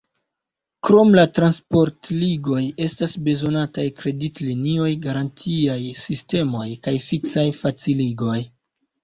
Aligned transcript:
Krom 0.87 1.11
la 1.17 1.25
transportligoj 1.39 2.61
estas 2.85 3.13
bezonataj 3.27 3.85
kreditlinioj, 4.01 4.89
garantiaj 5.05 5.77
sistemoj 6.01 6.65
kaj 6.89 6.97
fiskaj 7.11 7.47
faciligoj. 7.61 8.43